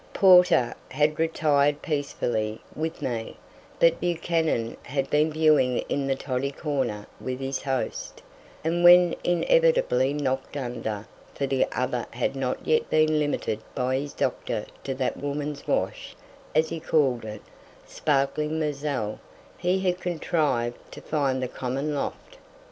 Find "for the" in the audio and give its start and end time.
11.35-11.67